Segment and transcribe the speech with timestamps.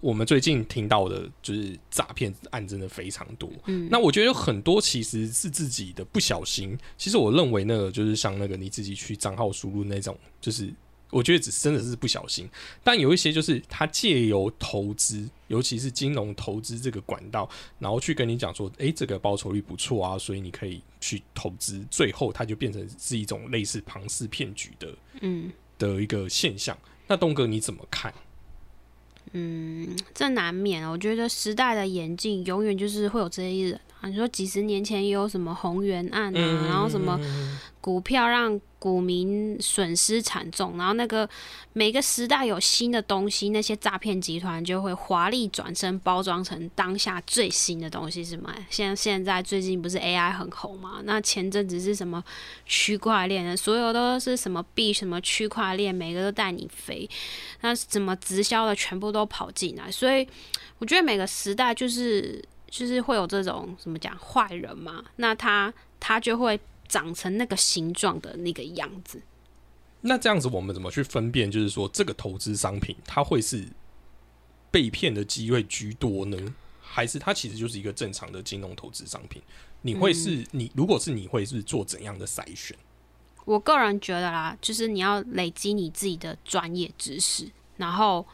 [0.00, 3.50] 我们最近听到的就是诈骗案真的非常多。
[3.66, 6.78] 嗯，那我觉得有很多其实是自己的不小心。
[6.96, 10.72] 其实我认为那个就是像那个你自己去账号输入那种，就是
[11.10, 12.48] 我觉得只真的是不小心。
[12.84, 21.84] 但有一些就是他借由投资，尤其是金融投资这个管道，然后去跟你讲说，诶，这个报酬率不错啊，所以你可以去投资。
[21.90, 26.78] 最后它就变成是一种类似庞氏骗局的嗯的一个现象。
[27.08, 28.14] 那东哥你怎么看？
[29.32, 30.90] 嗯，这难免啊。
[30.90, 33.80] 我觉得时代的演进，永远就是会有这些人。
[34.04, 37.18] 你说几十年前也有什么红源案啊，然后什么
[37.80, 41.28] 股票让股民损失惨重，然后那个
[41.72, 48.54] 每个时代有新的东西，那些诈骗集团就会华丽转身，包装成当下最新的东西是吗？
[48.70, 51.00] 现现在最近不是 AI 很红嘛？
[51.02, 52.22] 那前阵子是什么
[52.66, 57.08] 区块链的，所有都是什么币什么区块链，每个都带你飞。
[57.62, 60.26] 那怎么直销的全部都跑进来，所以
[60.78, 62.40] 我觉得每个时代就是
[62.70, 69.20] 就是会有这种怎么讲坏人嘛，那他他就会长成那个形状的那个样子。
[70.02, 71.50] 那这样子，我们怎么去分辨？
[71.50, 73.66] 就是说，这个投资商品它会是
[74.70, 79.42] 被骗的机会居多呢，还是它其实就是一个正常的金融投资商品？
[79.82, 82.76] 你会是你如果是你会是做怎样的筛选？
[83.44, 88.26] 我个人觉得啦，就是你要累积你自己的专业知识，然后，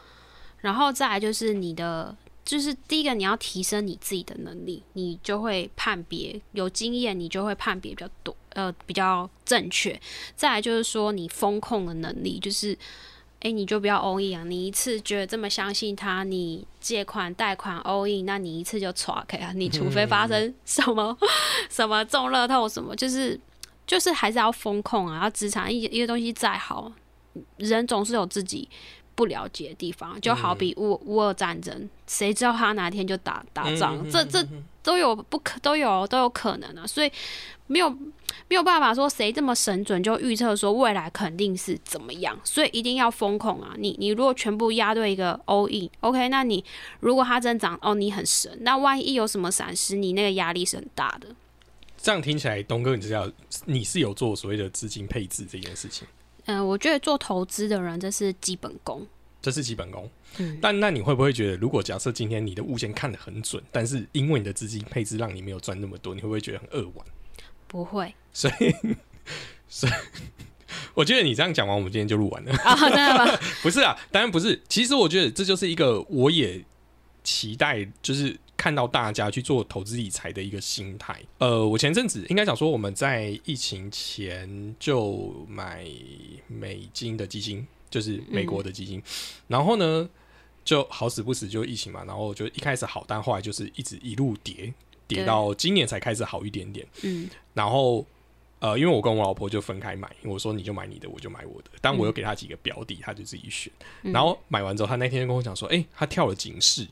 [0.57, 9.99] 然后再来就是你的，就是第一个你要提升你自己的能力，你就会判别有经验，你就会判别比较多，呃，比较正确。
[10.35, 12.77] 再来就是说你风控的能力，就是，
[13.39, 21.17] 诶，你就不要 all in 啊，你一次觉得这么相信他，你借款贷款 all in，那你一次就 r k 啊，你除非发生 什么
[21.69, 23.39] 什么中乐透什么，就是。
[23.87, 26.91] 就是还是要风控啊，要资产一一个东西再好，
[27.57, 28.67] 人总是有自己
[29.15, 30.19] 不了解的地方。
[30.21, 34.07] 就好比乌乌俄战争，谁知道他哪天就打打仗？
[34.11, 34.45] 这这
[34.83, 37.11] 都有不可都有都有可能啊，所以
[37.67, 37.89] 没有
[38.47, 43.73] 没有办法说谁这么神准就预测说未来肯定是怎么样，所以一定要风控啊！
[43.77, 46.63] 你你如果全部压对一个 all in，OK，那你
[46.99, 51.29] 如果它真涨哦，你很神，那万一有什么闪失，你那个压力是很大的。
[51.97, 53.27] 这样听起来，东哥，你知道
[53.65, 56.07] 你是有做所谓的资金配置这件事情？
[56.45, 59.05] 嗯，我觉得做投资的人这是基本功，
[59.41, 60.09] 这是基本功。
[60.37, 67.05] 嗯，但那你会不会觉得，如果假设今天你的物件看得很准，但是因为你的资金配置让你没有赚那么多，你会不会觉得很扼腕？
[67.67, 68.13] 不会。
[68.33, 68.75] 所以，
[69.67, 69.93] 所以
[70.93, 72.75] 我觉得你这样讲完，我们今天就录完了啊？
[72.77, 73.39] 真的吗？
[73.63, 74.61] 不是啊，当然不是。
[74.67, 76.63] 其实我觉得这就是一个我也
[77.23, 78.37] 期待，就是。
[78.65, 85.85] 看到大家去做投资理财的一个心态，呃，我前阵子应该讲说我们在疫情前就买
[86.47, 88.99] 美金的基金，就是美国的基金，
[89.47, 90.09] 然后呢
[90.63, 94.73] 就好死不死就疫情嘛，然后就一开始好，但后来就是一直一路跌，
[95.07, 96.87] 跌到今年才开始好一点点。
[97.03, 98.03] 嗯，然后
[98.57, 103.71] 呃，因为我跟我老婆就分开买，我说你就买你的，我就买我的，但我又给他几个标的，他就自己选。
[104.01, 106.87] 然后买完之后，他那天就跟我讲说，哎，他跳了警示。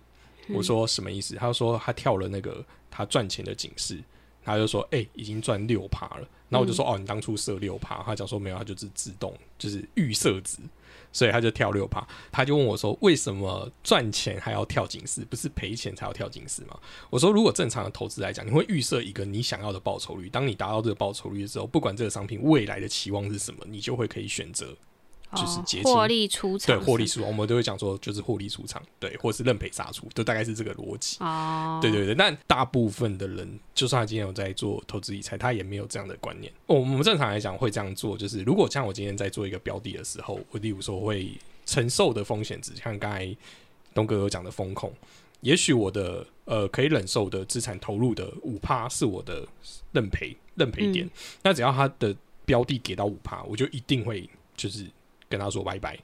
[0.49, 1.35] 我说什么意思？
[1.35, 4.01] 他说他跳了那个他赚钱的警示，
[4.43, 6.27] 他就说哎，已经赚六趴了。
[6.49, 10.59] 然后我就说哦，你当初设六趴，他讲说没有，他就是自动就是预设值，
[11.11, 12.07] 所以他就跳六趴。
[12.31, 16.77] 他就问我说，为什么赚钱还要跳警示，不是赔钱才要跳警示吗？
[17.09, 24.77] 我说如果正常的投资来讲，你会预设一个你想要的报酬率，当你达到这个报酬率的时候，不管这个商品未来的期望是什么，你就会可以选择。
[25.35, 31.17] 就是结获利出场，对，获利出场，我们都会讲说，就是获利出场，对，或是认赔杀出，就大概是这个逻辑。
[31.19, 36.51] 哦，对对对，但大部分的人，就算他今天有在做投资理财，他也没有这样的观念。
[36.67, 41.31] 我我们正常来讲会这样做，就是如果像我今天在做一个标的的时候，我例如说会
[41.66, 43.35] 承受的风险值，像刚才
[43.93, 44.93] 东哥有讲的风控，
[45.41, 49.47] 也许我的呃可以忍受的资产投入的五趴是我的
[49.91, 51.09] 认赔认赔点，
[51.41, 54.85] 那只要他的标的给到五趴，我就一定会就是。
[55.33, 55.97] 跟他说拜拜。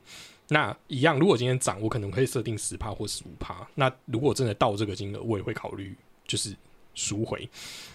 [0.47, 3.67] 那一样，如果今天涨，我可能会设定十帕或十五帕。
[3.75, 5.95] 那如果真的到这个金额，我也会考虑
[6.27, 6.56] 就是
[6.95, 7.48] 赎回。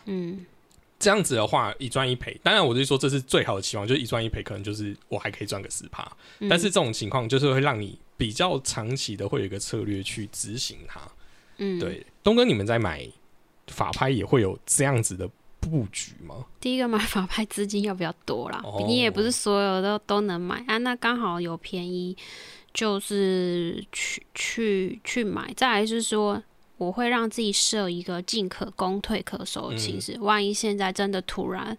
[0.05, 0.47] 嗯，
[1.01, 2.41] 这样子的话，一赚一赔。
[2.45, 6.17] 当然，我是说这是最好的期望，就是一赚一赔，可能就是我还可以赚个十帕。
[6.49, 11.01] 但是这种情况就是会让你比较长期的会有一个策略去执行它。
[11.57, 13.05] 嗯，对，东哥，你们在买
[13.67, 15.29] 法拍也会有这样子的。
[15.65, 16.45] 布局吗？
[16.61, 20.79] 第一个买法拍资金要比较多啦，你也不是所有的都能买啊。
[20.79, 22.17] 那刚好有便宜，
[22.73, 25.53] 就是去去去买。
[25.57, 26.43] 再来是说，
[26.77, 30.19] 我会让自己设一个进可攻、退可守的形式。
[30.21, 31.77] 万一现在真的突然，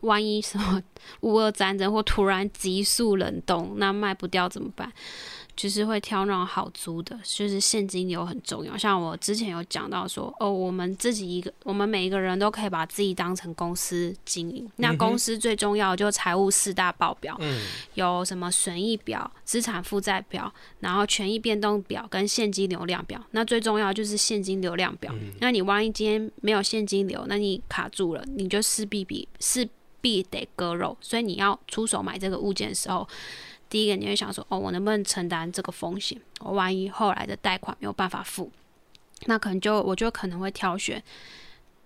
[0.00, 0.82] 万一什么
[1.20, 4.92] 乌俄战争或突然急速冷冻，那卖不掉怎么办？
[5.56, 8.76] 就是会挑那种好租的，就是现金流很重要。
[8.76, 14.68] 像我之前有讲到说，哦，我们自己一个，我们每一个人都可以把自己当成公司经营。
[14.76, 17.38] 那公司最重要就财务四大报表，
[17.94, 23.24] 有什么损益表、资产负债表，然后权益变动表跟现金流量表。
[23.30, 25.14] 那最重要就是现金流量表。
[25.40, 29.68] 那你万一今天没有现金流，那你卡住了，你就势必比势
[30.00, 30.96] 必得割肉。
[31.00, 33.08] 所以你要出手买这个物件的时候。
[33.68, 36.20] 第一个你会想说，哦，我能不能承担这个风险？
[36.40, 38.50] 我万一后来的贷款没有办法付，
[39.26, 41.02] 那可能就我就可能会挑选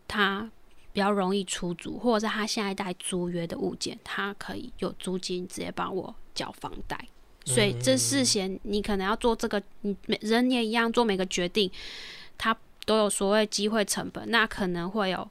[0.07, 0.51] 它
[0.93, 6.99] 比较容易出租，或者是他下一代租约的物件，它可以有租金直接帮我缴房贷。
[7.45, 11.71] 所以这事先你可能要做这个，你每人也一样做每个决定，
[12.37, 12.55] 它
[12.85, 14.31] 都有所谓机会成本。
[14.31, 15.27] 那可能会有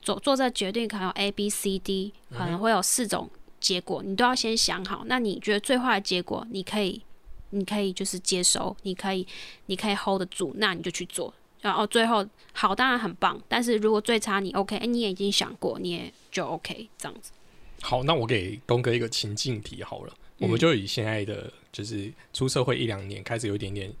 [0.00, 3.28] 做做这决定，可能有 A、B、C、D，可能会有四种。
[3.60, 7.02] 结果你都要先想好，那你觉得最坏的结果，你可以，
[7.50, 9.26] 你可以就是接收，你可以，
[9.66, 11.32] 你可以 hold 得住，那你就去做。
[11.60, 17.32] 然后最后好当然很棒，但是如果最差你 OK，哎你也已经想过，你也就 OK 这样子。
[17.80, 23.92] 好，那我给东哥一个情境题好了，我们就以现在的就是出社会一两年，开始有一点点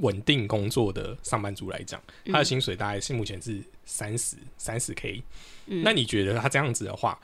[0.00, 5.22] 稳定工作的上班族来讲，他的薪水大概是目前是三十三十 K，
[5.64, 7.18] 那你觉得他这样子的话？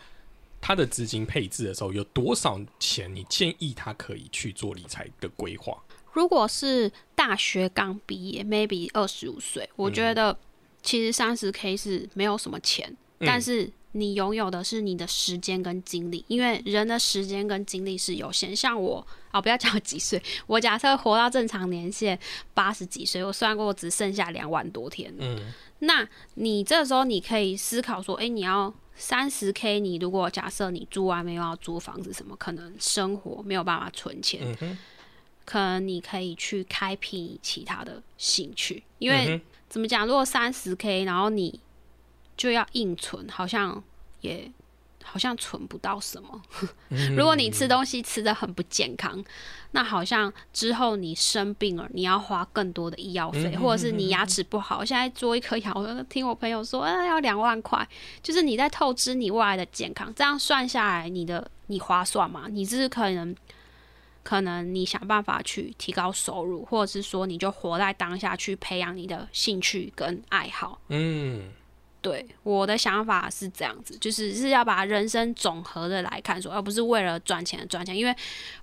[0.61, 3.15] 他的资金配置的时候有多少钱？
[3.15, 5.77] 你建议他可以去做理财的规划？
[6.13, 10.37] 如果是大学刚毕业，maybe 二十五岁，我觉得
[10.83, 18.57] 其实三十 k 是没有什么钱，但是你拥有的是你的时间跟精力，因为人的时间跟精力是有限。
[18.57, 22.19] 像我啊，不要讲几岁， 我假设活到正常年限
[22.53, 25.15] 八十几岁，我算过只剩下两万多天。
[25.19, 25.39] 嗯，
[25.81, 28.75] 那你这时候你可以思考说，哎，你要。
[28.99, 34.57] 三十 K，你如果假设你住外面又要租房子，什么可能生活没有办法存钱，
[35.47, 38.83] 可能你可以去开辟其他的兴趣。
[38.99, 41.61] 因为怎么讲，如果三十 K，然后你
[42.37, 43.83] 就要硬存，好像
[44.21, 44.51] 也。
[45.11, 46.43] 好像存不到什么。
[47.17, 49.25] 如果你吃东西吃的很不健康，
[49.71, 57.89] 那好像之后你生病了，你要花更多的医药费，或者是你牙齿不好，现在做一颗牙，我听我朋友说，啊，要两万块。
[58.23, 62.45] 就是你在透支你未来的健康，这样算下来，你的你划算吗？
[62.51, 63.35] 你是可能
[64.23, 70.81] 可能你想办法去提高收入，或者是说你就活在当下去培养你的兴趣跟爱好。
[70.89, 71.51] 嗯。
[72.01, 77.97] 对我的想法是这样子，就是是要把人生总和的来看，说而不是为了赚钱赚钱。
[77.97, 78.15] 因为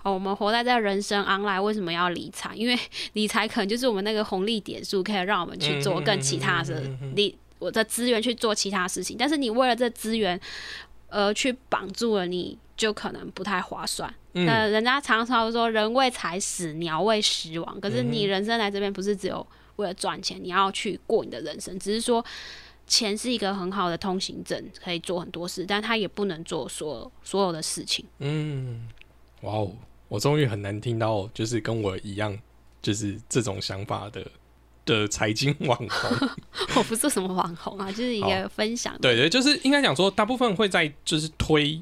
[0.04, 2.56] 我们活在这人生 online，为什么要理财？
[2.56, 2.80] 因为
[3.12, 6.82] 理财可能就是我们那个红利点数，可以让我们去做更其他的
[7.14, 9.18] 理我的资源去做其他事情。
[9.20, 10.40] 但是你为了这资源
[11.10, 14.12] 而去绑住了，你就可能不太划算。
[14.32, 19.46] 那人家常常说“人为财死，鸟为食亡”，可是你人生来这边不是只有
[19.76, 22.26] 为了赚钱，你要去过你的人生，只是说。
[22.88, 28.06] 钱是一个很好的通行证，可以做很多事，但他也不能做所所有的事情。
[28.20, 28.88] 嗯，
[29.42, 29.72] 哇哦，
[30.08, 32.38] 我终于很难听到，就是跟我一样，
[32.82, 34.26] 就是这种想法的
[34.86, 36.30] 的财经网红。
[36.78, 38.96] 我不是什么网红啊，就是一个分享。
[39.02, 41.82] 对对，就是应该讲说，大部分会在就是推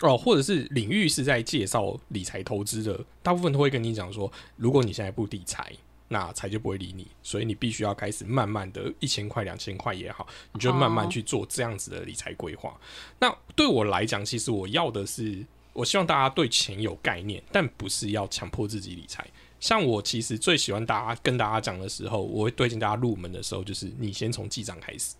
[0.00, 5.72] 哦，或者是领域是在介绍理财投资的，大部分都会跟你讲说，如果你现在不理财。
[6.12, 12.76] 那财就不会理你，所以你必须要开始慢慢的，一千块、两千块也好，你就慢慢去做这样子的理财规划。
[13.20, 19.24] 那对我来讲，其实我要的是，我希望大家对钱有概念，但不是要强迫自己理财。
[19.60, 25.14] 像我其实最喜欢大家跟大家讲的时候，我会推荐大家入门的时候，就是你先从记账开始。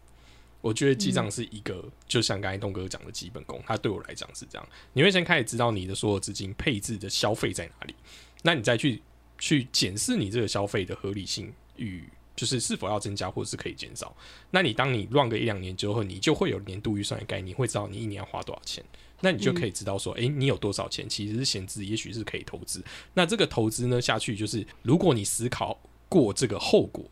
[0.61, 4.69] 我觉得记账是一个，就像刚才东哥讲的基本功，它对我来讲是这样。
[4.95, 7.95] 你会先开始知道你的所有资金配置的消费在哪里，
[8.43, 9.01] 那你再去。
[9.41, 12.05] 去检视你这个消费的合理性与
[12.37, 14.15] 就是是否要增加或者是可以减少。
[14.53, 18.85] 那你当你乱个一两年之后，你就会有年度预算的概念，会知道你一年要花多少钱。
[19.23, 22.83] 那你就可以知道说，诶，你有多少钱其实是闲置，也许是可以投资。
[23.13, 25.79] 那这个投资呢下去，就是如果你思考
[26.09, 27.05] 过这个后果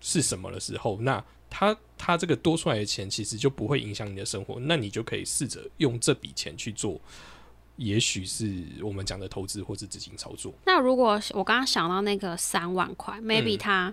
[0.00, 4.58] 是什么的时候，那它它这个多出来的钱其实就不会影响你的生活。
[4.58, 7.00] 那你就可以试着用这笔钱去做。
[7.82, 10.54] 也许是我们讲的投资或是资金操作。
[10.64, 13.92] 那如果我刚刚想到那个三万块，maybe 他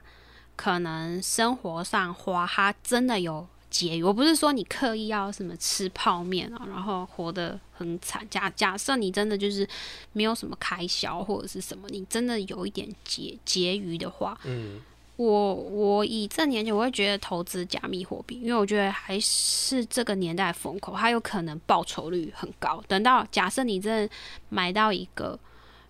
[0.55, 4.03] 可能生活上花，他真的有节余。
[4.03, 8.25] 我不是说你刻意要什么吃泡面啊，然后活得很惨。
[8.29, 9.67] 假假设你真的就是
[10.13, 14.81] 没有什么开销或者是什么，你真的有一点节节余的话，嗯。
[15.19, 22.81] 我我以这年纪，我会觉得投资加密货币，因为我觉得还是这个年代风口，它有可能报酬率很高。
[22.87, 24.13] 等到假设你真的
[24.47, 25.37] 买到一个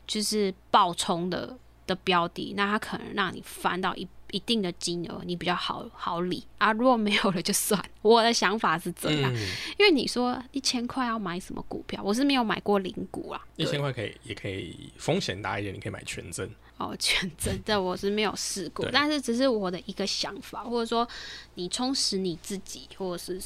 [0.08, 1.56] 就是爆冲的
[1.86, 6.74] 的标的，那它可能让你翻到一一定的金额，你比较好好理啊。
[6.74, 9.32] 如果没有了就算，我的想法是这样。
[9.78, 13.40] 因为你说一千块要买什么股票，我是没有买过零股啊。
[13.58, 16.50] 一千块可以，也可以风险大一点，你可以买全真。
[16.80, 21.08] 哦，全真的我是没有试过，但是只是我的一个想法，或者说
[21.54, 23.40] 你充实你自己，或者是。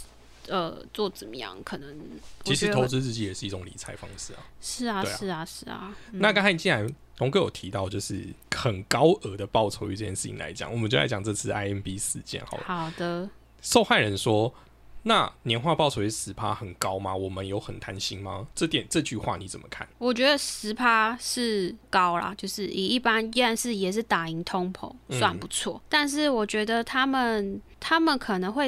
[0.48, 1.58] 呃，做怎么样？
[1.64, 1.98] 可能
[2.44, 4.44] 其实投资自己也是一种理财方式啊。
[4.60, 5.96] 是啊，是啊，是啊。
[6.12, 6.86] 那刚才既然
[7.20, 12.64] 龙哥有提到，就是很高额的报酬率这件事情来讲，我们就来讲这次 IMB 事件好了。
[12.66, 13.30] 好的。
[13.62, 14.54] 受害人说。
[15.04, 17.16] 那年化报酬率十趴很高吗？
[17.16, 18.48] 我们有很贪心吗？
[18.56, 19.88] 这点这句话你怎么看？
[19.98, 25.82] 我觉得十趴是高啦，就是以一般依然是也是打赢通膨，算不错。
[25.90, 28.66] 但是我觉得他们他们可能会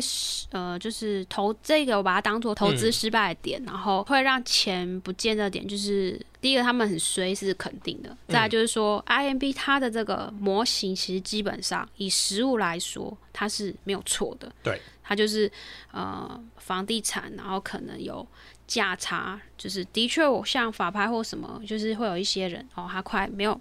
[0.51, 8.09] 呃，就是投这个，我把它当做投资失败的点，然后会让钱不见的点，就是第一个他们很衰是肯定的。
[8.27, 14.51] 再来就是说，IMB 它的这个模型其实基本上以实物来说，它是没有错的。
[14.61, 14.81] 对。
[15.07, 15.50] 它就是
[15.91, 18.27] 呃房地产，然后可能有
[18.65, 23.59] 价差，就是的确我像法拍或什么，就是会有一些人哦，他快没有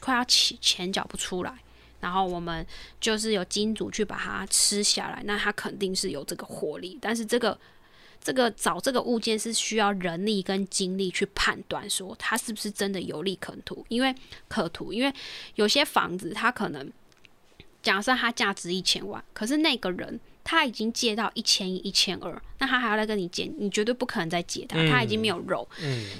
[0.00, 1.54] 快要起钱缴不出来，
[2.00, 2.66] 然后我们
[3.00, 7.56] 就是有金主去把它吃下来，那他肯定是有这个活力，但是这个
[8.20, 14.12] 这个找这个物件是需要人力跟精力去判断说它是不是真的有利可图，因为
[14.48, 15.14] 可图，因为
[15.54, 16.92] 有些房子它可能
[17.80, 20.18] 假设它价值一千万，可是那个人。
[20.50, 25.68] 他已经借到一千一、一千二，那他还要来跟你借，你绝对不可能再借他，他已经没有肉。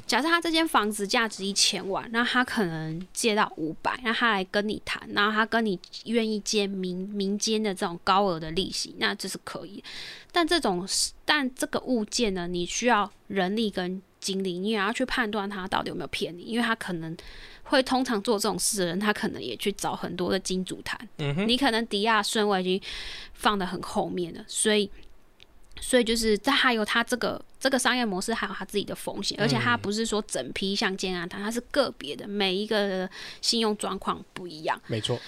[0.07, 9.83] 假设他这间房子价值一千万，那他可能借到五百，那他来跟你谈，然后他跟你愿意借民民间的这种高额的利息，那这是可以。
[10.31, 10.87] 但这种，
[11.25, 17.17] 但这个物件呢，你需要人力跟精力，你也要去判断他到底有没有骗你，因为他可能。
[17.62, 20.99] 会通常做这种事的人，他可能也去找很多的金主谈。
[21.19, 22.83] 嗯你可能抵押顺位已经
[23.33, 24.91] 放的很后面了，所以，
[25.81, 33.09] 所以就是在还有它这个这个商业模式，还有它自己的风险，而且它不是说整批像建安堂，它是个别的，每一个
[33.41, 34.81] 信用状况不一样。
[34.87, 35.19] 没错。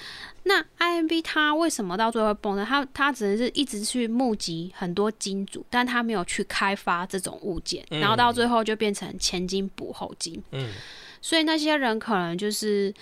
[0.44, 2.66] 那 IMB 它为什么到最后会崩呢？
[2.68, 10.42] 它它只能是一直去募集很多金主，但它没有去开发这种物件，然后到最后就变成前金补后金。
[10.50, 10.72] 嗯。
[11.20, 12.92] 所以那些人可能就是，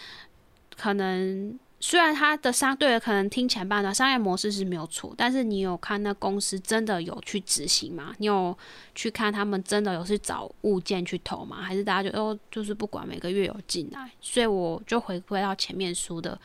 [0.77, 8.15] 可能虽然他的商对可能听前半段商业模式是没有错，但是你有看那公司真的有去执行吗？
[8.19, 8.57] 你有
[8.95, 11.63] 去看他们真的有去找物件去投吗？
[11.63, 14.13] 还是大家就哦就是不管每个月有进来？
[14.21, 16.39] 所以我就回归到前面说的。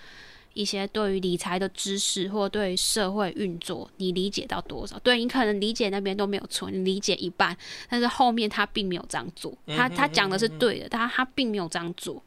[0.55, 4.97] 一些对于理财的知识，或对社会运作，你理解到多少？
[4.99, 7.53] 对你可能理解那边都没有错，你理解一半，
[7.89, 9.53] 但是后面他并没有这样做。
[9.67, 12.23] 他他讲的是对的，但他并没有这样做。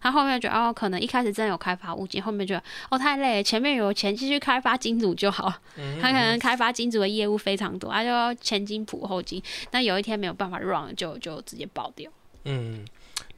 [0.00, 5.52] 他后面觉得哦，可能一开始真的有开发物件，后面觉得哦太累，前面有钱继续开发金主就好。
[6.00, 12.10] 他可能开发金主的业务非常多，他就前金补后金，那有一天没有办法 run，就就直接爆掉。
[12.44, 12.86] 嗯。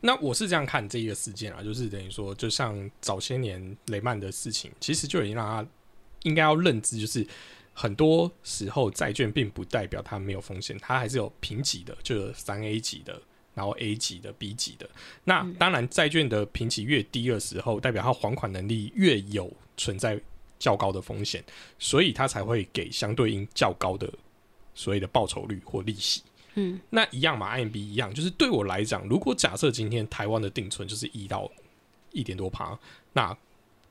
[0.04, 5.64] 那我是这样看这一个事件啊，就是等于说，就像早些年雷曼的事情，其实就已经让他
[6.24, 7.24] 应该要认知，就是
[7.72, 13.22] 很多时候债券并不代表它没有风险，它还是有评级的，就有三 A 级的，
[13.54, 14.88] 然后 A 级的、B 级的。
[15.24, 20.20] 那当然，债券的评级越低的时候，代表它还款能力越有存在
[20.58, 21.44] 较高的风险，
[21.78, 24.12] 所以它才会给相对应较高的
[24.74, 26.22] 所谓的报酬率或利息。
[26.54, 31.50] 嗯，那一样嘛，IMB 一样，就是对我来讲，如果假设今天台湾的定存就是一到
[32.10, 32.78] 一点多趴，
[33.14, 33.36] 那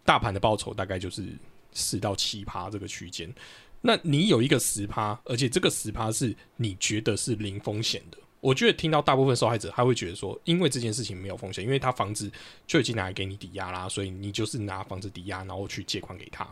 [0.06, 1.28] 大盘的报酬大概就是
[1.74, 3.34] 四到七趴这个区间。
[3.82, 12.30] 那你有一个十趴，而且这个十趴是你觉得是零风险的，我觉得听到大部分受害者他会觉得说，因为这件事情没有风险，因为他房子
[12.68, 16.46] 就已经拿来给你抵押啦，所以你就是拿房子抵押，然后去借款给他。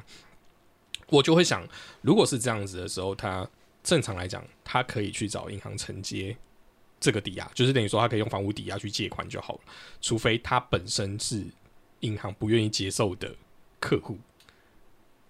[1.07, 1.67] 我就会想，
[2.01, 3.45] 如果是这样子的时候，他。
[3.81, 6.35] 正常来讲，他可以去找银行承接
[6.99, 9.61] 这个抵押，就是等于说他可以用房屋抵押去借款就好了。
[10.01, 11.45] 除非他本身是
[12.01, 13.33] 银行不愿意接受的
[13.79, 14.19] 客户，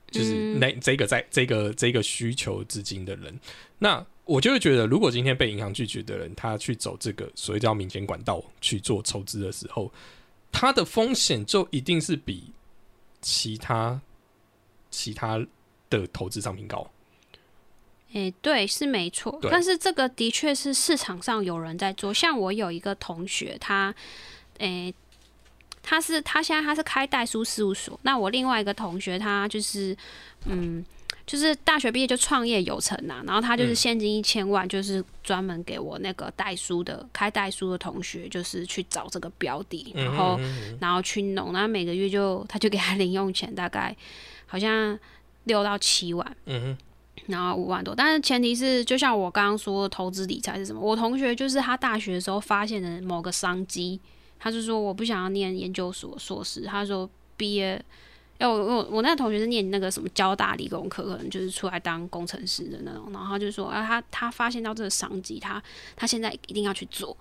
[0.09, 3.39] 就是那这个在这个这个需求资金的人，
[3.77, 9.91] 那我就会觉得，如果今天被银行拒绝的人，他去走这个所谓叫民间管道去做筹资的时候，
[10.51, 12.53] 他的风险就一定是比
[13.21, 13.99] 其他
[14.91, 15.43] 其他
[15.89, 16.87] 的投资商品高。
[18.13, 22.13] 诶，对，是没错，但是这个的确是市场上有人在做。
[22.13, 23.93] 像我有一个同学，他，
[24.59, 24.93] 诶，
[25.81, 27.99] 他是他现在他是开代书事务所。
[28.03, 29.97] 那我另外一个同学，他就是，
[30.45, 30.85] 嗯，
[31.29, 43.95] 就是大学毕业就创业有成呐、然后他就是现金一千万，就是专门给我那个代书的开代书的同学，就是去找这个标的，然后、嗯然后去弄，然后每个月就他就给他零用钱，大概
[44.47, 44.97] 好像
[45.43, 46.35] 六到七万。
[46.47, 50.81] 嗯哼，然后五万多，但是前提是，就像我刚刚说，的投资理财是什么？
[50.81, 53.99] 我同学就是他大学的时候发现的某个商机，
[54.39, 57.07] 他就说我不想要念研究所硕士，他说
[57.37, 57.79] 毕业，
[58.39, 65.61] 哎，我我我那个同学是念那个什么交大理工科，可能就是出来当工程师的那种，然后就说，啊，他他发现到这个商机，他
[65.95, 67.15] 他现在一定要去做。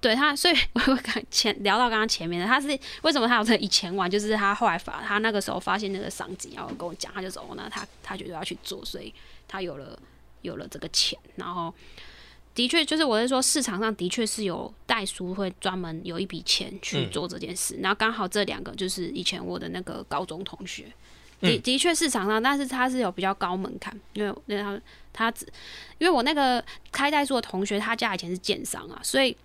[0.00, 2.68] 对他，所以我刚前聊到刚刚前面的，他是
[3.02, 9.12] 为什么他有这一千万，就是他后来发，他那个时候发现那个商机，然后跟我讲，他就说，哦，那他他觉得要去做，所以
[9.48, 9.98] 他有了
[10.42, 11.74] 有了这个钱，然后
[12.56, 20.84] 的确就是我是说市场上的确是有代书会专门有一笔钱去嗯做这件事，然后刚好这两个就是以前我的那个高中同学。
[21.38, 24.80] 的嗯的确市场上，但是他是有比较高门槛，因为因为他
[25.12, 25.46] 他只
[25.98, 29.36] 因为我那个开代书的同学，他家以前是建商啊，所以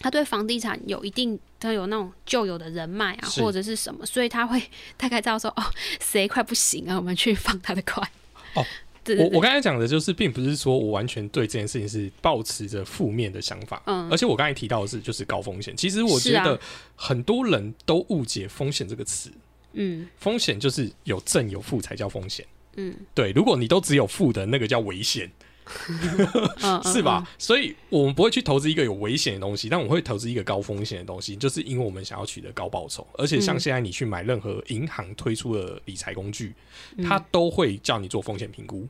[0.00, 4.62] 他对房地产有一定，他有那种旧有的人脉啊，或者是什么，所以他会
[4.98, 5.64] 大概知道说，哦，
[6.00, 8.06] 谁快不行啊，我们去放他的快。
[8.52, 8.66] 哦，
[9.04, 14.08] 对对对，我我刚才讲的就是，并不是说我完全对这件事情是抱持着负面的想法，嗯。
[14.10, 15.76] 而且我刚才提到的是就是高风险。
[15.76, 16.58] 其实我觉得
[16.94, 19.30] 很多人都误解风险这个词，
[19.72, 20.08] 嗯。
[20.18, 22.46] 风险就是有正有负才叫风险。
[22.76, 22.94] 嗯。
[23.14, 25.41] 对，如果你都只有负的，那个叫危险，嗯，
[26.92, 27.28] 是吧？
[27.38, 33.06] 所以我们不会去投资一个有危险的东西，但我们会投资一个高风险的东西，就是因为我们想要取得高报酬。
[33.14, 36.54] 而且像嗯现在你去买任何银行推出的理财工具，
[36.96, 37.04] 嗯？
[37.04, 38.86] 它都会叫你做风险评估，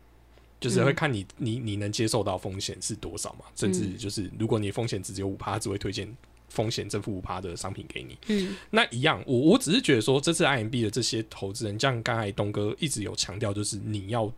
[0.61, 6.09] 就是会嗯看你你你能接受到风险是多少嘛，甚至嗯就是如果你风险只有五趴，它只会推荐
[6.49, 8.19] 风险正负五趴的商品给你。
[8.29, 14.31] 嗯那一样，我我只是觉得说，这次 IMB 的这些投资人，像刚才东哥一直有强调，就是你要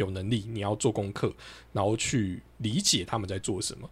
[0.00, 1.32] 有能力，你要做功课，
[1.72, 3.88] 然后去理解他们在做什么。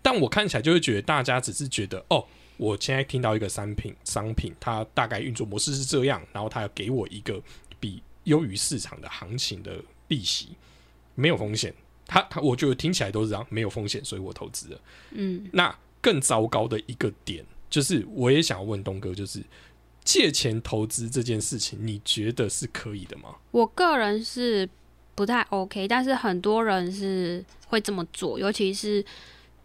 [0.00, 2.24] 但我看起来就会觉得，大家只是觉得，哦，
[2.56, 7.42] 我现在听到一个商品，商品它大概运作模式是这样，然后它要给我一个
[7.78, 10.48] 比优于市场的行情的利息，
[11.14, 11.74] 没有风险。
[12.06, 14.80] 他他，我觉得听起来都是这样，没有风险，所以我投资了。
[15.10, 19.42] 嗯那更糟糕的一个点，就是我也想要问东哥，就是
[20.02, 23.36] 借钱投资这件事情，你觉得是可以的吗？
[23.50, 24.68] 我个人是
[25.20, 29.04] 不太 OK，但是很多人是会这么做，尤其是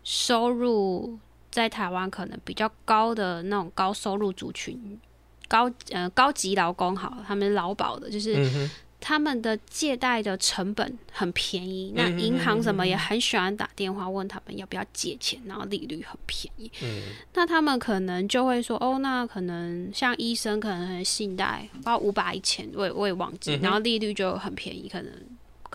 [0.03, 1.17] 收入
[1.49, 4.99] 在台湾可能比较高的那种高收入族群，
[5.47, 16.69] 高呃高级劳工好，他们劳保的，就是嗯，他们的借贷的成本很便宜，那嗯银行什么也很喜欢打电话问他们要不要借钱，然后利率很便宜。
[16.83, 17.01] 嗯。
[17.33, 25.11] 那他们可能就会说，哦，那可能像医生可能信贷包五百一千，我也我也忘记，然后利率就很便宜，可能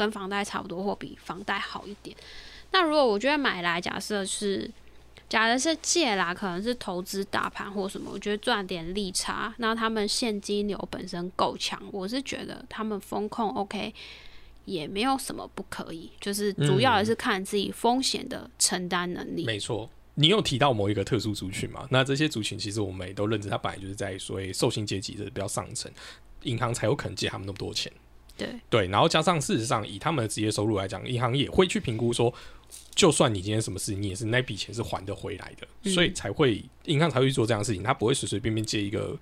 [0.01, 2.17] 跟房贷差不多或比房贷好一点。
[2.73, 4.71] 那如果我觉得买来，假设是
[5.29, 13.93] 假的是借啦，可能是投资大盘或什么，我觉得赚点利差，那他们现金流本身够强，我是觉得他们风控 OK。
[14.67, 19.45] 也没有什么不可以，就是主要也是看自己风险的承担能力。
[19.45, 19.91] 没错。
[20.15, 21.89] 你有提到某一个特殊族群嘛？
[21.91, 25.91] 那这些族群其实我们也都认知，它本来就是在所谓受薪阶级的比较上层，
[26.43, 27.91] 银行才有可能借他们那么多钱。
[28.41, 32.33] 对，对，然后加上事实上，以他们的职业收入来讲，银行也会去评估说，
[32.95, 39.17] 就算你今天什么事，你也是那笔钱是还得回来的，嗯所以才会银行才会去做这样的事情，他不会随随便便借一个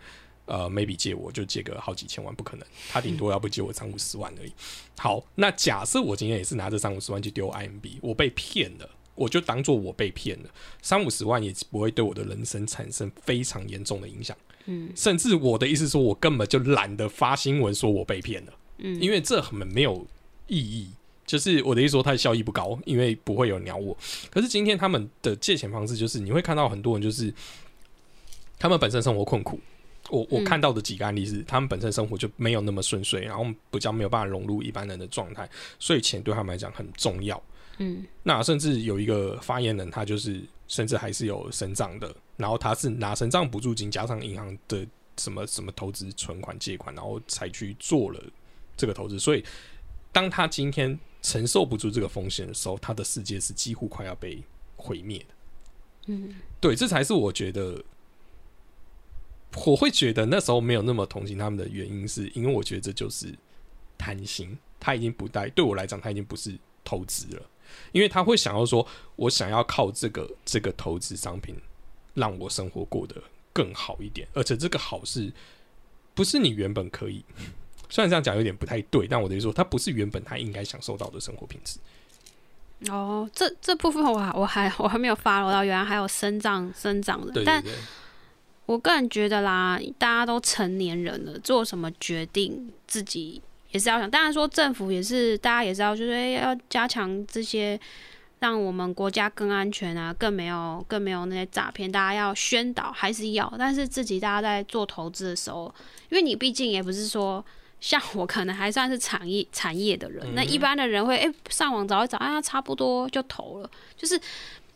[0.46, 4.52] 呃，maybe 借我就借个好几千万，不可能，他顶多要不借我三五十万而已。
[4.98, 8.88] 好，那假设我今天也是拿着三五十万去丢 IMB，我被骗了。
[9.14, 10.50] 我就当做我被骗了，
[10.80, 14.36] 三五十万也不会对我的人生产生非常严重的影响。
[14.66, 18.52] 嗯甚至我的意思说，我根本就懒得发新闻说我被骗了。
[18.78, 20.06] 嗯，因为这很没有
[20.46, 20.90] 意义。
[21.26, 23.94] 就是我的意思说，它的效益不高，因为不会有人鸟我。
[24.30, 27.30] 可是今天他们的借钱方式，就是你会看到很多人，就是
[28.58, 29.60] 他们本身生活困苦。
[30.08, 35.46] 我我嗯看到的几个案例是，他们本身生活就没有那么顺遂，然后比较没有办法融入一般人的状态，
[35.78, 37.42] 所以钱对他们来讲很重要。
[37.76, 44.86] 嗯那甚至有一个发言人，他就是甚至还是有生账的，然后他是拿生账补助金加上银行的
[45.18, 48.18] 什么什么投资存款借款，然后才去做了
[48.78, 49.18] 这个投资。
[49.18, 49.44] 所以，
[50.10, 54.42] 当他今天承受不住这个风险的时候，他的世界是几乎快要被
[54.76, 55.26] 毁灭的。
[56.06, 57.84] 嗯对，这才是我觉得
[59.66, 63.34] 我会觉得那时候没有那么同情他们的原因，是因为我觉得这就是
[63.98, 67.42] 贪心，他已经不带对我来讲，他已经不是投资了，
[67.92, 68.86] 因为他会想要说，
[69.16, 71.54] 我想要靠这个这个投资商品
[72.14, 75.32] 让我生活过得更好一点，而且这个好是
[76.14, 77.24] 不是你原本可以
[77.88, 81.78] 虽然这样讲有点不太对，但我的意思说，它不是原本他应该享受到的生活品质。
[82.92, 87.60] 哦，这这部分我还我还我还没有发落到，原来还有生长生长的，但
[88.66, 94.08] 我个人觉得啦，大家都成年人了，做什么决定自己也是要想。
[94.08, 97.80] 当然说政府也是，大家也是要就是要加强这些，
[98.38, 105.74] 让我们国家更安全啊，更没有更没有那些诈骗，大家要宣导还是要，但是自己大家在做投资的时候，
[106.10, 107.44] 因为你毕竟也不是说。
[107.80, 113.70] 像我可能还算是产业产业的人，那一般的人会哎上网找一找，啊差不多就投了。
[113.96, 114.20] 就是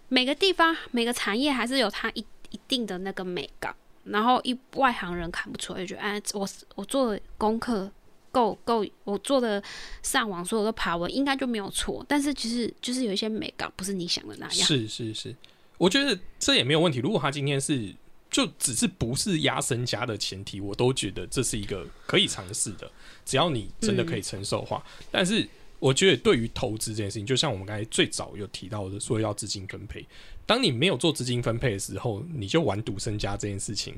[0.08, 7.90] 每个地方每个产业还是有它一一定的那个美感，然后一外行人看不出来，就觉得哎我我做的功课
[8.30, 9.62] 够够，我做的
[10.02, 12.04] 上网所有的爬文应该就没有错。
[12.08, 14.54] 但是其实就是有一些美感不是你想的那样。
[14.54, 15.34] 是是是，
[15.78, 17.00] 我觉得这也没有问题。
[17.00, 17.94] 如果他今天是。
[18.32, 22.90] 就只是不是压身家的前提，我都觉得这是一个可以尝试的，
[23.24, 24.82] 只要你真的可以承受话。
[25.10, 25.46] 但是
[25.78, 30.04] 我觉得对于投资这件事情，就像我们刚才最早有提到的，说要资金分配。
[30.46, 33.94] 当你没有做资金分配的时候，你就玩赌身家这件事情，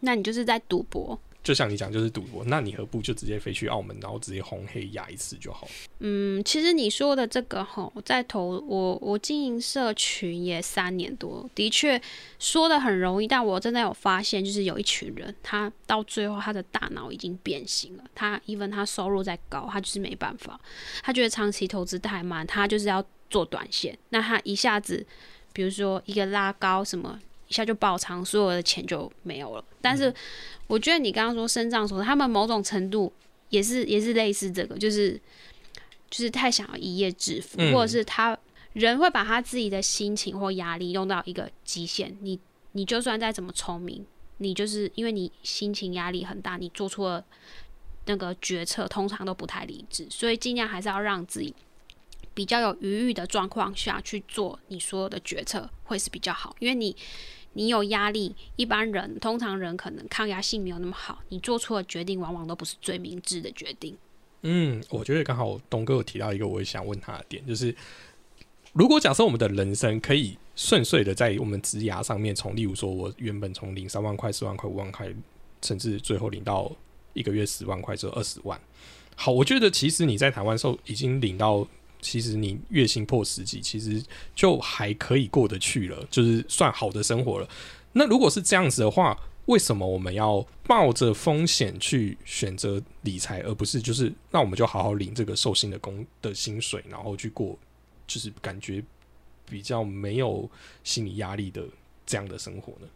[0.00, 1.20] 那你就是在赌博。
[1.42, 5.66] 就像你讲，就是赌博，那你何不就直接飞去澳门，然后直接红黑压一次就好？
[6.00, 12.00] 嗯，其实你说的这个哈，在投我我经营社群也三年多，的确
[12.38, 18.04] 说的很容易，但我真的有发现，就是有一群人，他到最后他的大脑已经变形了。
[18.14, 20.60] 他 even 他收入再高，他就是没办法，
[21.02, 23.98] 他觉得长期投资太慢，他就是要做短线。
[24.10, 25.06] 那他一下子，
[25.54, 27.18] 比如说一个拉高什么。
[27.50, 29.64] 一下就爆仓，所有的钱就没有了。
[29.80, 30.14] 但是
[30.68, 33.12] 我觉得你刚刚说生长说，他们某种程度
[33.48, 35.20] 也是也是类似这个，就是
[36.08, 38.38] 就是太想要一夜致富，或者是他
[38.72, 42.16] 人会把他自己的心情或压力用到一个极限。
[42.20, 42.38] 你
[42.70, 44.06] 你就算再怎么聪明，
[44.38, 47.24] 你就是因为你心情压力很大，你做出了
[48.06, 50.06] 那个决策，通常都不太理智。
[50.08, 51.52] 所以尽量还是要让自己。
[52.32, 56.96] 比较有余裕的状况下去做你所有的决策会是比较好，因为你
[57.54, 63.96] 你有压力，一般人通常人可能抗压性没有那么好，你做出的决定往往都不是最明智的决定。
[64.42, 67.74] 嗯，我觉得刚好东哥有提到一个我也想问他的点，就是
[68.72, 75.12] 如果假设我们的人生可以顺遂的在我们职涯上面，从例如说我原本从领三万块、四万块、五万块，
[75.62, 76.70] 甚至最后领到
[77.14, 78.60] 一个月十万块，就二十万。
[79.16, 81.66] 好，我觉得其实你在台湾时候已经领到。
[82.00, 84.02] 其实你月薪破十几，其实
[84.34, 87.48] 就还可以过得去了，就是算好的生活了。
[87.92, 97.58] 那如果是这样子的话，为什么我们要冒着风险去选择理财，而不是就是那我们就好好领这个寿星的工的薪水，然后去过
[98.06, 98.82] 就是感觉
[99.48, 100.48] 比较没有
[100.84, 101.64] 心理压力的
[102.06, 102.86] 这样的生活呢？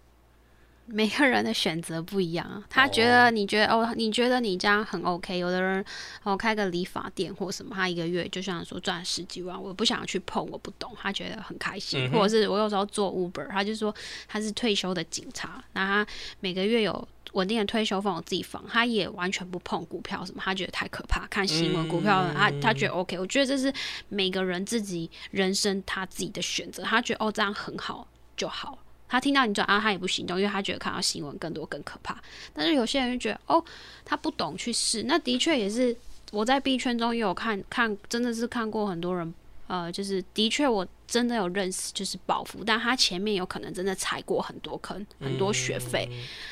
[0.86, 5.38] 每个人的选择不一样啊，他觉得你觉得哦，你觉得你这样很 OK。
[5.38, 5.84] 有的人
[6.22, 12.10] 哦开个理发店或什么，他一个月就像说赚十几万，我不想去碰，我不懂，他觉得很开心。
[12.10, 13.94] 或者是我有时候做 Uber，他就说
[14.28, 16.06] 他是退休的警察，那他
[16.40, 21.26] 每个月有稳定的退休俸，我自己放，他也完全不碰股票什么，他觉得太可怕。
[21.28, 23.18] 看新闻股票，他他觉得 OK。
[23.18, 23.72] 我觉得这是
[24.10, 28.78] 每个人自己人生他自己的选择，他觉得哦这样很好就好。
[29.08, 32.20] 他听到你转啊，他也不行动，因为他觉得看到新闻更多更可怕。
[32.52, 33.64] 但是有些人就觉得，哦，
[34.04, 35.04] 他不懂去试。
[35.04, 35.96] 那的确也是
[36.32, 39.32] 我在币圈中也有看看，真的是看过很多人。
[39.66, 46.08] 呃，就是的确，我真的有认识，就是保福，但他前面有可能真的踩过很多坑，很多学费，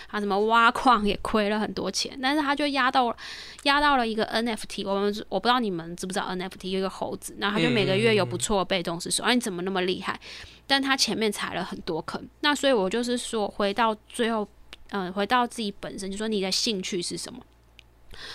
[0.08, 3.16] 他什么挖矿也亏了很多钱，但是他就压到
[3.64, 10.20] 压到了一个 NFT，我们我不知道你们知不知道 NFT 有一个猴子，然后他就每个月有不错的被动收入，哎，你怎么那么厉害？
[10.66, 14.48] 但他前面踩了很多坑，那所以我就是说，回到最后，
[14.90, 17.44] 嗯，回到自己本身，就说你的兴趣是什么？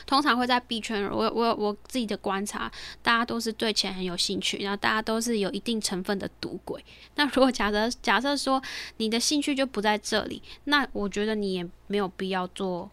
[0.06, 6.84] 通常会在币圈，我我我自己的观察，大家都是对钱很有兴趣，然后大家都是有一定成分的赌鬼。
[7.16, 8.62] 那如果假设假设说
[8.98, 12.90] 你的兴趣就不在这里，那我觉得你也没有必要做，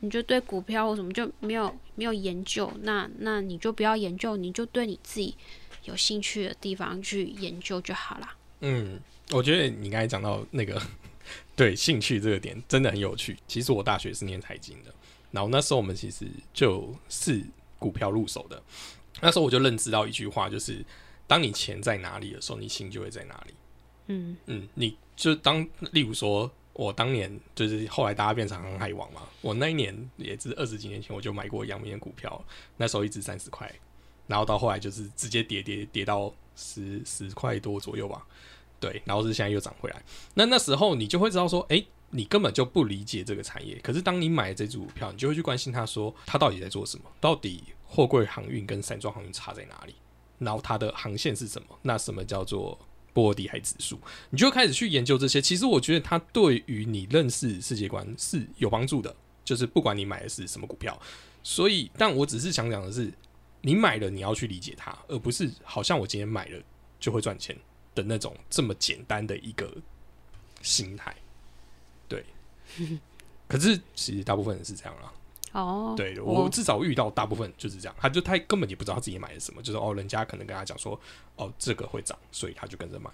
[0.00, 5.36] 你就对股票或什么就没有没有研究，那那你就不要研究，你就对你自己
[5.84, 8.28] 有兴趣的地方去研究就好了。
[8.60, 8.98] 嗯，
[9.30, 10.80] 我觉得你刚才讲到那个
[11.56, 13.36] 对兴趣这个点真的很有趣。
[13.46, 14.92] 其实我大学是念财经的。
[15.34, 17.44] 然后那时候我们其实就是
[17.80, 18.62] 股票入手的，
[19.20, 20.84] 那时候我就认知到一句话，就是
[21.26, 23.54] 当你钱在哪里的时候，你心就会在哪里。
[24.06, 32.44] 嗯嗯，你就当例如说，我当年就是后来大家变成航海王嘛，我那一年也是二十几年前我就买过阳明的股票，
[32.76, 33.68] 那时候一直三十块，
[34.28, 38.24] 然后到后来就是直接跌跌跌到十十块多左右吧。
[38.78, 40.00] 对，然后是现在又涨回来。
[40.34, 41.82] 那那时候你就会知道说，哎，
[42.14, 43.78] 你根本就不理解这个产业。
[43.82, 47.04] 可是当你买了这只股票，你就会去关心它，说它到底在做什么？
[47.20, 49.94] 到底货柜航运跟散装航运差在哪里？
[50.38, 51.68] 然后它的航线是什么？
[51.82, 52.78] 那什么叫做
[53.12, 53.98] 波罗的海指数？
[54.30, 55.42] 你就开始去研究这些。
[55.42, 59.14] 其实我觉得它对于你认识世界观是有帮助的。
[59.44, 60.98] 就是不管你买的是什么股票，
[61.42, 63.12] 所以，但我只是想讲的是，
[63.60, 66.58] 你买了你要去理解它，而不是好像我今天买了
[66.98, 67.54] 就会赚钱
[67.94, 69.70] 的那种这么简单的一个
[70.62, 71.14] 心态。
[72.08, 72.24] 对，
[73.48, 75.12] 可是其实大部分人是这样啦。
[75.52, 80.98] 哦，对我至少遇到大部分就是这样，他就他根本也不知道他自己买的什么，就是哦，人家可能跟他讲说，
[81.36, 83.08] 哦，这个会涨，所以他就跟着买。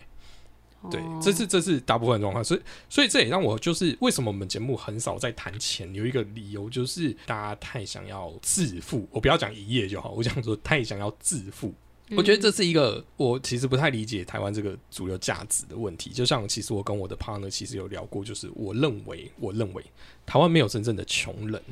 [0.91, 11.75] 对，这是这是大部分状况，所以所以这也让我就是为什么我们节目很少在谈钱，有一个理由就是大家太想要致富，我不要讲一夜就好，我想说太想要致富，
[12.17, 16.11] 我觉得这是一个我其实不太理解台湾这个主流价值的问题。
[16.11, 19.85] 就像其实我跟我的 partner 其实有聊过，就是我认为我认为
[20.27, 21.63] 台湾没有真正的穷人。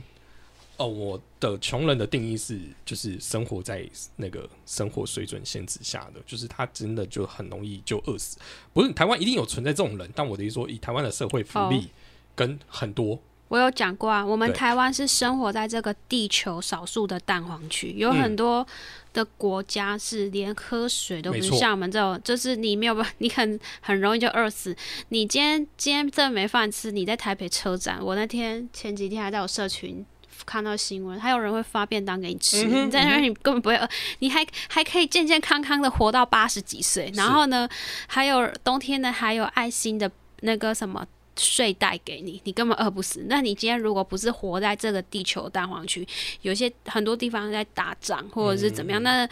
[0.77, 8.38] 哦，我的穷人的定义是，就是生活在那个生活水准限制下的，就是他真的就很容易就饿死。
[8.72, 11.88] 不是台湾一定有存在这种人，但我的意思说，以台湾的社会福利
[12.37, 18.67] 跟很多，我有讲过啊，我们台湾是生活在这个地球少数的蛋黄区，有很多
[19.13, 24.77] 的国家是连喝水都不是像我们这种，就是你没有办，你很很容易就饿死。
[25.09, 30.05] 你今天今天真的没饭吃，你在台北车站，我那天前几天还在我社群。
[30.47, 33.87] 看到新闻，还有人会发便当给你吃，你在那边你根本不会饿，
[34.21, 37.11] 你还还可以健健康康的活到八十几岁。
[37.17, 37.69] 然后呢，
[38.07, 40.09] 还有冬天呢，还有爱心的
[40.43, 41.05] 那个什么
[41.38, 43.24] 睡袋给你，你根本饿不死。
[43.29, 46.07] 那你今天如果不是活在这个地球蛋黄区，
[46.42, 49.29] 有些很多地方在打仗或者是怎么样，那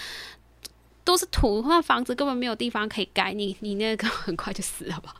[1.05, 5.14] 都是土，那房子根本没有地方可以盖，你你那个很快就死了吧？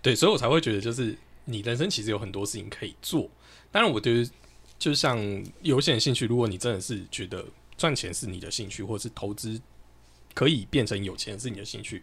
[0.00, 3.28] 对，所以我才会觉得，就是你人生其实有很多事情可以做。
[3.70, 4.28] 当然，我对于。
[4.78, 5.16] 就像
[5.60, 7.46] 有些人兴趣，如果你真的是觉得
[7.78, 9.60] 赚钱是你的兴趣，或者是投资
[10.34, 12.02] 可以变成有钱是你的兴趣，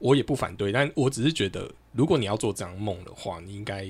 [0.00, 0.72] 我也不反对。
[0.72, 3.88] 但我只是觉得，如果你要做这样梦的话，你应该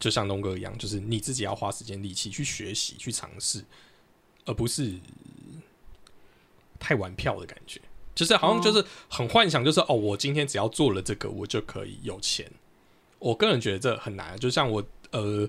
[0.00, 3.64] 就像东哥一样，就是你自己要花时间力气去学习、去尝试，
[4.44, 4.92] 而不是
[6.80, 7.80] 太玩票的感觉。
[8.16, 12.50] 就是好像就是很幻想，就是哦，我今天只要做了这个，我就可以有钱。
[13.20, 14.36] 我个人觉得这很难。
[14.38, 15.48] 就像我呃。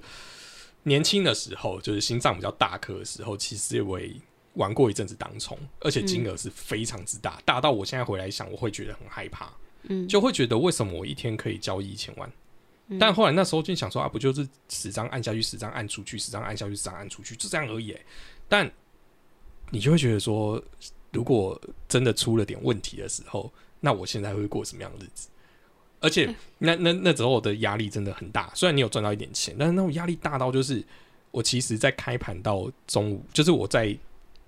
[0.87, 3.99] 年轻的时候，就是心脏比较大颗的时候，其实我
[4.55, 12.29] 玩过一阵子当冲，而且金额是非常之大，大到我现在回来想，我会觉得很害怕，嗯，就会觉得为什么我一天可以交易一千万？
[12.99, 17.97] 但后来那时候就想说啊，不就是十张按下去，十张按出去，十张按下去，十张按出去，就这样而已。
[18.47, 18.71] 但
[19.71, 20.61] 你就会觉得说，
[21.11, 25.27] 如果真的出了点问题的时候，那我现在会过什么样的日子？
[25.99, 30.83] 而且那那那时候我的压力真的很大，虽然你有赚到一点钱，但是那种压力大到就是
[31.31, 33.97] 我其实，在开盘到中午，就是我在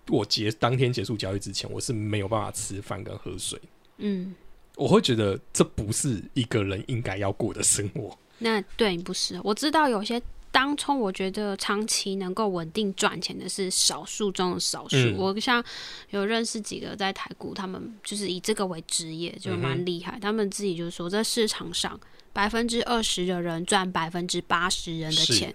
[0.09, 3.59] 我结当天结束交易之前，我是没有办法吃饭跟喝水。
[3.97, 4.33] 嗯，
[4.75, 8.17] 我会觉得这不是一个人应该要过的生活。
[8.37, 10.21] 那对你不是，我知道有些。
[10.49, 14.97] 当初我觉得长期能够稳定赚钱的是少数中的少数。
[15.15, 15.63] 我像
[16.09, 20.17] 有认识几个在台股，他们就是以这个为职业，就蛮厉害。
[20.19, 21.99] 他们自己就说，在市场上
[22.37, 25.51] 百分之二十的人赚百分之八十人的钱。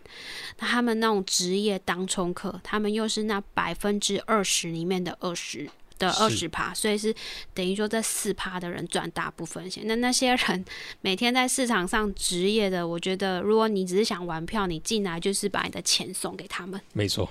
[0.59, 5.71] 那他们那种职业当冲客，他们又是那百分之二十里面的二十。
[5.99, 7.14] 的二十趴，所以是
[7.55, 9.85] 等于说这四趴的人赚大部分钱。
[9.87, 10.64] 那那些人
[11.01, 16.81] 每天在市场上职业的，我觉得如果你只是想玩票，你进来就是把你的钱送给他们。
[16.92, 17.31] 没错，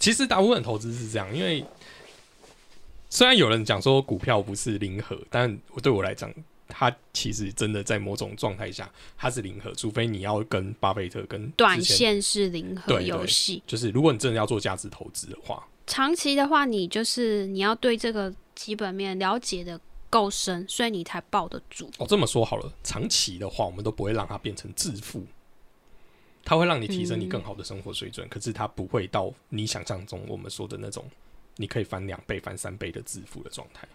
[0.00, 1.62] 其实大部分投资是这样，因为
[3.10, 6.32] 虽然有人讲说股票不是零和，但我对我来讲，
[6.68, 15.66] 它其实真的在某种状态下它是零和，除非你要跟巴菲特跟短线是零和游戏，就是如果你真的要做价值投资的话。
[15.86, 21.88] 长期的话，你就是你要对这个基本面了解的够深，所以你才抱得住。
[21.98, 25.24] 哦，这么说好了，长期的话，我们都不会让它变成致富，
[26.44, 31.04] 它会让你提升你更好的生活水准，可是它不会到你想象中我们说的那种
[31.54, 33.86] 你可以翻两倍、翻三倍的致富的状态。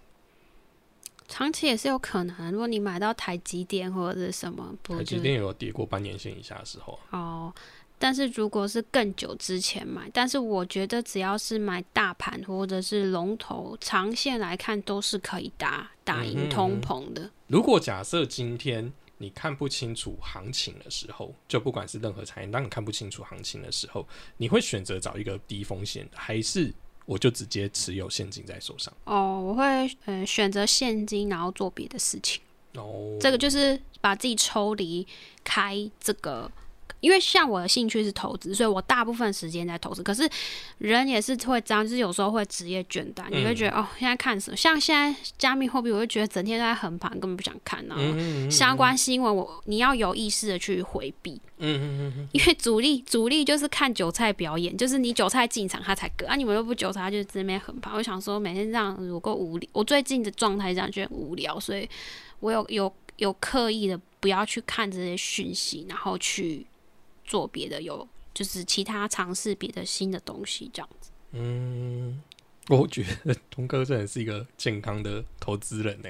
[1.32, 7.00] 长期也是有可能，如果你买到台积电或者是什么，台积电有跌过半年线以下的时候。
[7.10, 7.52] 哦。
[7.98, 17.30] 但是如果是更久之前买，但是我觉得只要是买大盘或者是龙头，长线来看都是可以打打赢通膨的。
[17.46, 26.74] 如果假设今天你看不清楚行情的时候，就不管是任何产业，当你看不清楚行情的时候，你会选择找一个低风险，还是
[27.06, 28.94] 我就直接持有现金在手上？
[29.06, 29.64] 哦，我会
[30.06, 32.42] 呃选择现金，然后做别的事情。
[32.76, 35.06] 哦，这个就是把自己抽离
[35.44, 36.52] 开这个。
[37.02, 40.02] 因为像我的兴趣是投资，所以我大部分时间在投资。
[40.02, 40.28] 可是
[40.78, 44.56] 人也是会这样，就是有时候会职业倦怠，你会觉得哦，现在看什么？
[44.56, 47.98] 像现在加密货币，我就觉得整天都在横盘，根本不想看啊。
[48.50, 51.42] 相关新闻，我你要有意识的去回避。
[51.64, 57.94] 嗯嗯嗯因为主力主力就是看韭菜表演，就是你韭菜进场他才割啊，你们又不韭菜，他就这边横盘。
[57.94, 61.90] 我想说每天这样如果无聊，我最近的状态这样就很无聊，所以
[62.40, 66.66] 我有有有刻意的不要去看这些讯息，然后去。
[67.32, 71.10] 做别的有，就是其他尝试别的新的东西这样子。
[71.32, 72.22] 嗯，
[72.68, 76.10] 我觉得东哥真的是一个健康的投资人呢。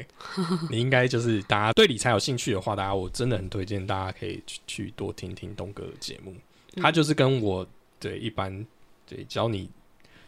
[0.71, 6.33] 你应该就是大家对理财有兴趣的话，大家我真的很推荐大家可以去去多听听东哥的节目。
[6.77, 7.67] 他就是跟我
[7.99, 8.65] 对一般
[9.05, 9.69] 对教你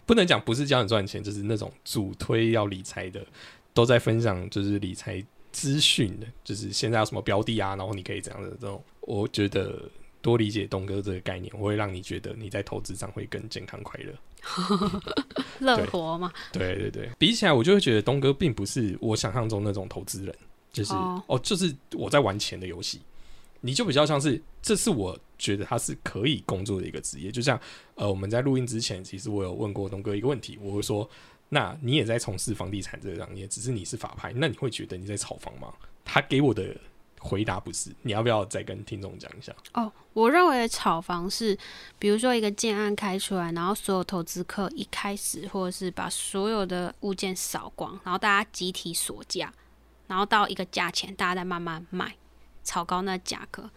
[0.05, 3.25] 不能讲不是教你赚钱，就是那种主推要理财的，
[3.73, 9.89] 都在分享就是理财资讯的，就是现在有什么标的啊，然后你可以这样的这种，我觉得。
[10.23, 14.13] 多理解东哥这个概念，我会让你觉得你在投资上会更健康快乐，
[15.59, 16.31] 乐活嘛？
[16.53, 20.33] 对对对，比起来我就会觉得东哥并不是我想象中那种投资人，
[20.71, 20.93] 就是
[21.27, 23.01] 哦，就是我在玩钱的游戏，
[23.59, 27.29] 你就比较像是，这是我觉得他是可以工作的一个职业。
[27.29, 27.59] 就像
[27.95, 31.09] 呃，我们在录音之前，其实我有问过东哥一个问题，我会说，
[31.49, 35.73] 那你也在从事房地产这个行业，只是你是法拍，那你会觉得你在炒房吗？
[36.05, 36.73] 他给我的。
[37.23, 39.55] 回答不是，你要不要再跟听众讲一下？
[39.73, 41.57] 哦，我认为炒房是，
[41.97, 49.51] 比如说一个建案开出来，然后所有投资客一开始或者是把所有的物件扫光，然后大家集体锁价，
[50.07, 52.13] 然后到一个价钱，大家再慢慢卖，
[52.63, 53.69] 炒高那价格。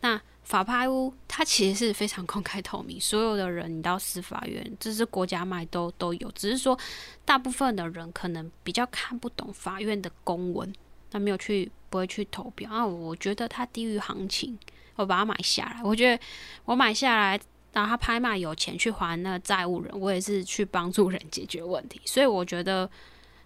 [0.00, 6.78] 那法拍屋它其实是非常公开透明，所有的人你到司法院，这是国家卖都都有，只是说
[7.26, 10.72] 大部分的人可能比较看不懂法院的公文。
[11.10, 12.86] 他没有去，不会去投标啊！
[12.86, 14.58] 我觉得它低于行情，
[14.96, 15.82] 我把它买下来。
[15.82, 16.22] 我觉得
[16.64, 17.40] 我买下来，
[17.72, 22.00] 然后他拍卖有钱去还那个债务人，我也是去帮助人解决问题。
[22.04, 22.88] 所以我觉得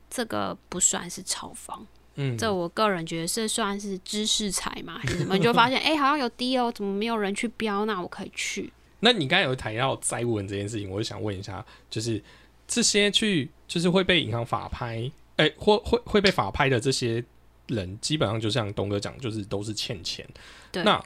[0.09, 5.37] 这个不算是炒房，嗯，这我个人觉得是算是知识财嘛，还是什么？
[5.37, 7.85] 你就发现 哎，好像有低哦，怎么没有人去标？
[7.85, 8.73] 那我可以去。
[9.01, 12.23] 那你刚才有谈到债务人这件事情，我就想问一下，就是
[12.67, 17.23] 这些去就是会被银行法拍，哎，或会会被法拍的这些。
[17.69, 20.29] 人基本上就像东哥讲，就是都是欠钱。
[20.73, 21.03] 那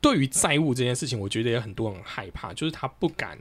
[0.00, 3.38] 对于债务这件事情，我觉得也很多人害怕，就是他不敢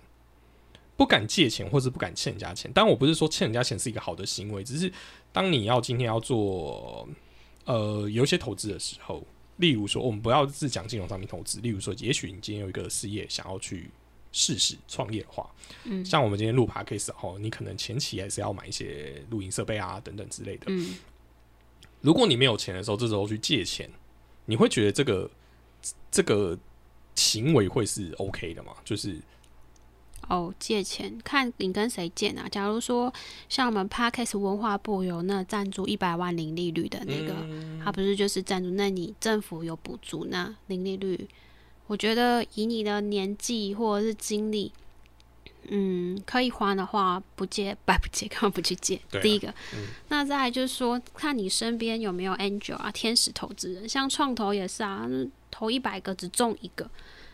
[0.96, 2.72] 不敢借钱，或是不敢欠人家钱。
[2.72, 4.92] 当然，我不是说欠人家钱是一个好的行为，只是
[5.32, 7.08] 当你要今天要做
[7.66, 9.26] 呃有一些投资的时候，
[9.58, 13.90] 例如说，我们不要只讲金融商品投资，例如说，也许你今天有一个事业想要去
[14.32, 15.50] 试试创业的话，
[15.86, 20.96] 嗯，像我们今天录 p 可以 a 哦，你可能前期还是要买一些录音设备啊等等之类的，嗯。
[22.02, 23.90] 如果你没有钱的时候，这时候去借钱，
[24.46, 25.30] 你会觉得这个
[26.12, 26.58] 这个
[27.16, 28.74] 行为会是 OK 的吗？
[28.84, 29.18] 就是
[30.28, 32.48] 哦，借钱看你跟谁借啊？
[32.50, 33.14] 假如说
[33.50, 37.36] 像我们 Parkes 文化部有那赞助一百万零利率的那个，
[37.84, 38.70] 他不是就是赞助？
[38.72, 41.28] 那你政府有补助那零利率？
[41.88, 44.72] 我觉得以你的年纪或者是经历。
[45.70, 49.00] 嗯，可以还的话不借白不借，干嘛不去借？
[49.22, 49.54] 第一个，
[50.10, 55.08] 那再来就是说，看你身边有没有 angel 啊，天使投资人，像创投也是啊，
[55.50, 56.90] 投一百个只中一个，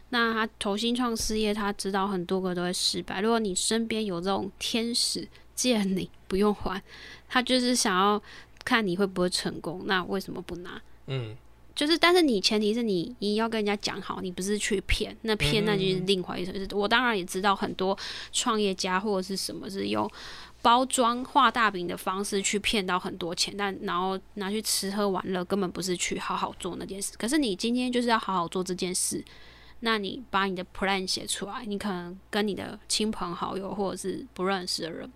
[0.10, 3.22] 那他投新创事业，他知道很多个都会失败。
[3.22, 6.82] 如果你身边有这种天使借你不用还，
[7.28, 8.22] 他就是想要
[8.64, 10.82] 看你会不会成功，那为什么不拿？
[11.08, 11.36] 嗯。
[11.78, 16.68] 就是，但是你前提是你你要跟人家讲好，你不是去骗，那骗那就是另外一回事。
[16.74, 17.96] 我当然也知道很多
[18.32, 20.10] 创业家或者是什么是用
[20.64, 27.14] 包装画大饼的方式去骗到很多钱，但然后拿去吃喝玩乐，根本不是去好好做那件事。
[27.16, 29.24] 可是你今天就是要好好做这件事，
[29.82, 35.08] 那你把你的 plan 写出来，你可能跟你的亲朋好友或者是不认识的人，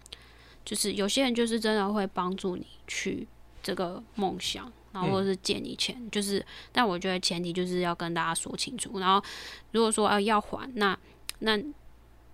[0.64, 3.28] 就是有些人就是真的会帮助你去
[3.64, 4.72] 这个梦想。
[4.94, 9.00] 然后或者是借你钱，就是，但我觉得前提就是要跟大家说清楚。
[9.00, 9.24] 然后
[9.72, 10.98] 如果说啊要还，那
[11.40, 11.58] 那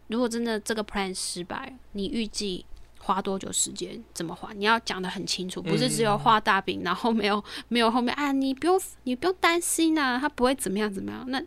[0.08, 2.65] 如果真的这个 plan 失败，你预计
[3.00, 4.04] 花多久时间？
[4.13, 4.58] 怎么还？
[4.58, 11.24] 你要讲的很清楚，不是只有画大饼，然后没有没有后面啊，你不用你不用担心啊，他不会怎么样怎么样。
[11.28, 11.41] 那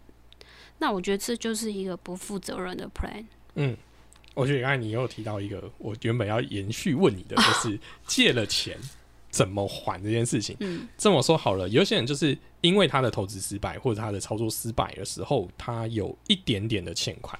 [0.78, 3.24] 那我觉得这就是一个不负责任的 plan。
[3.54, 3.76] 嗯，
[4.34, 8.78] 我觉得刚才你又提到一个，我原本要延续问你的，就 是借了钱。
[9.30, 10.56] 怎么还这件事情？
[10.60, 17.38] 嗯，这么说好了，有些人就是因为他的投资失败或者他的操作失败的时候，他有一点点的欠款。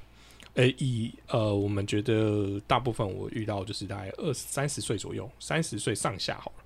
[0.54, 6.64] 诶，以呃，我们觉得大部分我遇到就是大概二三十岁左右，三十岁上下好了，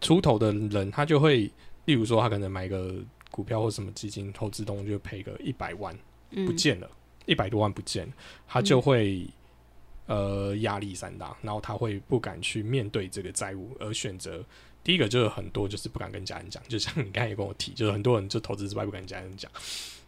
[0.00, 1.50] 出头的人他就会，
[1.84, 2.94] 例如说他可能买个
[3.30, 5.94] 股票或什么基金投资东就赔个一百万
[6.30, 6.90] 嗯不见了，
[7.26, 8.12] 一百多万不见了，
[8.48, 9.26] 他就会、
[10.12, 14.44] 呃压力山大，然后他会不敢去面对这个债务，而选择
[14.84, 19.50] 第一个就是很多就是不敢跟家人讲，就像你刚才也跟我提，就是很多人就投资失败不敢跟家人讲，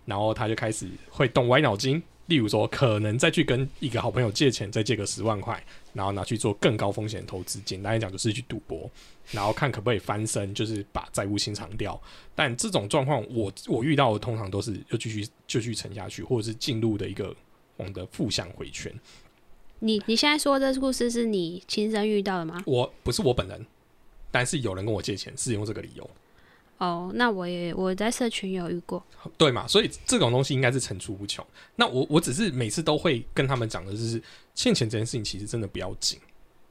[0.04, 8.90] 然后他就开始会动歪脑筋，例如说可能再去跟一个好朋友借钱，再借个十万块，然后拿去做更高风险投资，简单来讲就是去赌博，
[9.30, 11.98] 然后看可不可以翻身，就是把债务清偿掉。
[12.34, 17.34] 但这种状况，我我遇到的通常都是又继续就继续沉下去，或者是进入的一个
[17.76, 18.92] 我们的负向回圈。
[19.80, 22.62] 你你现在说的这故事是你亲身遇到的吗？
[22.66, 23.66] 我不是我本人，
[24.30, 26.08] 但是有人跟我借钱是用这个理由，
[26.78, 29.04] 哦，那我也我在社群有遇过，
[29.36, 29.66] 对嘛？
[29.66, 31.44] 所以这种东西应该是层出不穷。
[31.76, 34.22] 那我我只是每次都会跟他们讲的，就是
[34.54, 36.18] 欠钱这件事情其实真的不要紧，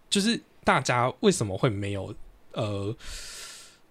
[0.09, 2.15] 就是大家为什么会没有
[2.53, 2.95] 呃，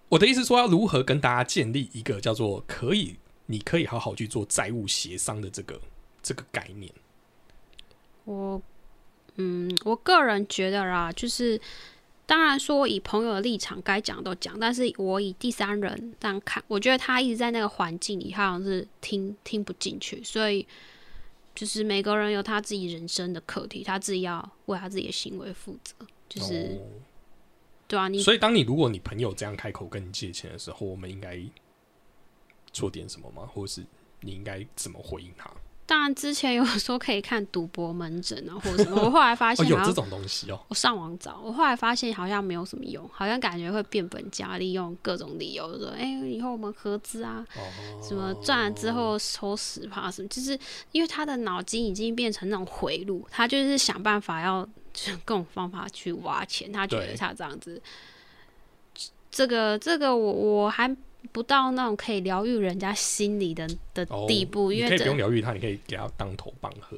[0.09, 5.79] 我的意思说要如何跟大家建立一个叫做可以你可以好好去做债务协商的这个
[6.21, 6.91] 这个概念。
[8.25, 8.61] 我
[9.35, 11.59] 嗯，我个人觉得啦，就是
[12.25, 20.65] 当然说以朋友的立场该讲都讲，但是我以第三人这样看，我觉得他一直在那个环境里，他好像是听听不进去，所以
[21.55, 25.95] 就是每个人有他自己人生的课题，他自己要为他自己的行为负责，
[26.29, 27.01] 就是、哦
[27.85, 31.39] 对啊，你所以当你如果你朋友这样开口跟你借钱的时候，我们应该
[32.71, 33.47] 做点什么吗？
[33.53, 33.83] 或者是
[34.21, 35.51] 你应该怎么回应他？
[35.85, 40.59] 当然之前有说可以看赌博门诊啊，或者什么，我后来发 哦，现有这种东西哦。
[40.69, 47.61] 我上网找，我后来发现好像没有什么用，好像感觉会变本加厉，用各种理由说，哎、以后我们合资啊，哦，
[48.01, 50.57] 什么赚了之后抽十趴什么，就是
[50.93, 57.81] 因为他的脑筋已经变成那种回路，他就是想办法要就是各种方法去挖钱，他觉得他这样子，
[59.29, 60.95] 这个这个我我还
[61.31, 66.97] 不到那种可以疗愈人家心理的的哦地步，因你可以不用疗愈他，你可以给他当头棒喝。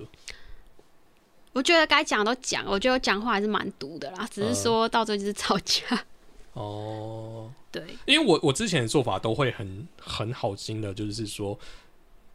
[1.54, 6.04] 我觉得该讲都讲，我觉得我讲话还是蛮毒的啦，只是嗯说到最后就是吵架，
[6.52, 7.82] 哦， 对。
[8.06, 11.58] 因为我我之前的做法都会很很好心的，就是说，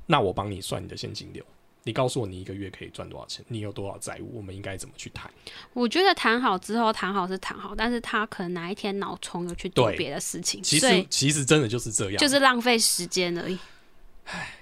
[0.07, 1.45] 那我帮你算你的现金流，
[1.82, 5.30] 你告诉我你一个月可以赚多少钱，你有多少债务，我们应该怎么去谈？
[5.72, 13.58] 我觉得谈好之后，谈好是谈好，但是他可能哪一天脑冲又去做对别的事情，其实其实真的就是这样，就是浪费时间而已。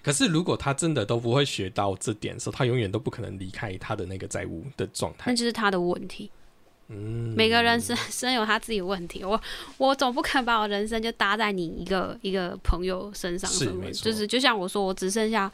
[0.02, 5.36] 可是如果他真的都不会学到这点的时候，他永远都不可能离开他的那个债务的状态那。
[5.36, 6.30] 就是他的问题。
[6.90, 9.38] 嗯，每个人生生有他自己的问题，我
[9.76, 15.52] 我总不可能把我人生就搭在你一个一个朋友身上，是就是就像我说，我只剩下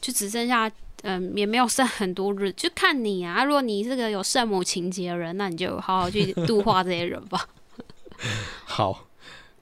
[0.00, 0.70] 就只剩下
[1.02, 3.44] 嗯，也没有剩很多日，就看你啊。
[3.44, 7.48] 如果你是个有圣母情节的人，那你就好好去度化这些人吧。
[8.64, 9.06] 好，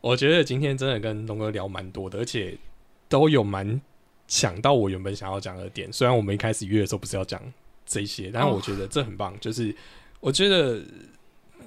[0.01, 2.57] 我觉得今天真的跟龙哥聊蛮多的，而且
[3.09, 3.80] 都有蛮
[4.26, 5.93] 想到我原本想要讲的点。
[5.93, 7.41] 虽然我们一开始约的时候不是要讲
[7.86, 9.39] 这些，但是我觉得这很棒。
[9.41, 9.72] 就是
[10.18, 10.82] 我觉得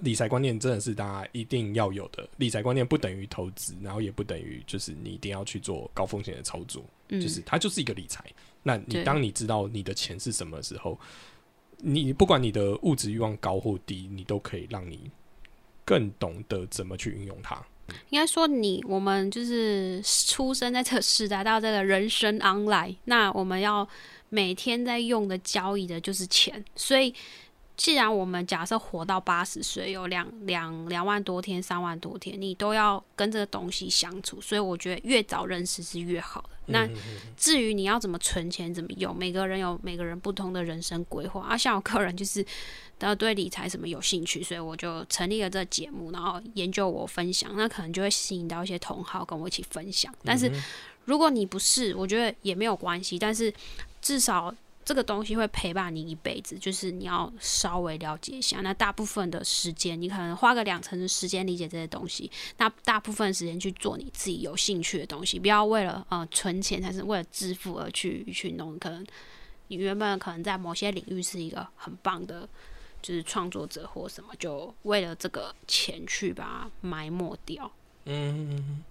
[0.01, 2.27] 理财观念真的是大家一定要有的。
[2.37, 6.83] 理财观念不等于投资，然后也不等于就是你一定要去做高风险的操作，
[7.19, 8.23] 就是它就是一个理财。
[8.63, 10.99] 那你当你知道你的钱是什么时候，
[11.77, 15.09] 你不管你的物质欲望高或低，你都可以让你
[15.83, 17.61] 更懂得怎么去运用它。
[18.09, 23.85] 应该说你我们就是出生在这个时代，到这个人生 online，那我们要
[24.29, 27.13] 每天在用的交易的就是钱，所以
[27.77, 36.49] 既然我们假设活到八十岁，有两两两万多天、三万多天，你都要跟这个东西相处，所以我觉得越早认识是越好的。
[36.67, 36.95] 那嗯
[37.35, 41.41] 至于你要怎么存钱、怎么用，每个人有每个人不同的人生规划。
[41.41, 42.45] 啊，像我个人就是，
[42.99, 50.13] 呃，对理财什么有兴趣，所以我就成立了这个节目，然后研究我分享，那可能就会吸引到一些同好跟我一起分享。
[50.23, 50.51] 但是
[51.05, 53.51] 如果你不是，我觉得也没有关系，但是
[54.01, 54.53] 至少。
[54.83, 58.61] 这个东西会陪伴你一辈子，就是你要稍微了解一下。
[58.61, 68.77] 那大部分的时间，你可能花个两成的时间理解这些东西，那大部分时间去做你自己有兴趣的东西，不要为了呃存钱，还是为了致富而去去弄。
[68.79, 69.05] 可能
[69.67, 72.49] 你原本可能在某些领域是一个很棒的，
[73.01, 77.71] 就是创作者或什么，就为了这个钱去把它埋没掉。
[78.05, 78.83] 嗯，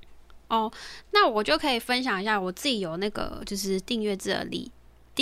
[0.49, 0.73] 哦，
[1.11, 4.71] 那我就可以分享一下我自己有那个就是订阅制的理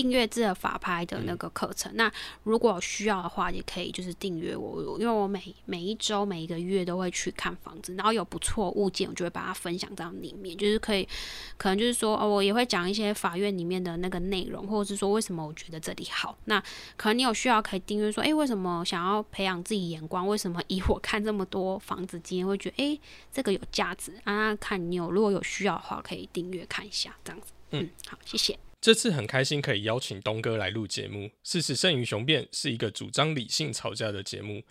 [0.00, 1.90] 订阅制的法拍的那个课程。
[1.96, 2.08] 那
[2.44, 11.08] 如果需要的话，也可以就是订阅我，因为我每每一周、每一个月都会去看房子，然后有不错物件，我就会把它分享到里面，就是可以，
[11.56, 16.38] 可能就是说，哦，我也会讲一些法院里面的那个内容，或者是说为什么我觉得这里好。
[16.44, 16.62] 那
[16.96, 20.28] 可能你有需要可以订阅，说，诶，为什么想要培养自己眼光？
[20.28, 23.00] 为什么以我看这么多房子，今天会觉得，诶，
[23.32, 24.54] 这个有价值啊？
[24.54, 27.52] 看你有如果有需要的话，可以订阅看一下，这样子。
[27.72, 28.56] 嗯，好，谢谢。
[28.80, 31.30] 这次很开心可以邀请东哥来录节目。
[31.42, 34.62] 事实胜于雄辩是一个主张理性吵架的节目。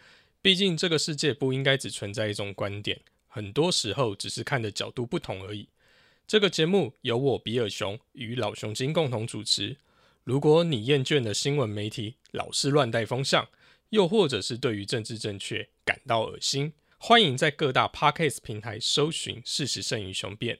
[0.42, 5.68] 毕竟这个世界不应该只存在一种观点，很多时候只是看的角度不同而已。
[6.26, 9.76] 这个节目由我比尔熊与老熊精共同主持。
[10.24, 13.48] 如果你厌倦了新闻媒体老是乱带风向，
[13.90, 20.60] 又或者是对于政治正确感到恶心，欢迎在各大 podcast 平台搜寻“事实胜于雄辩”。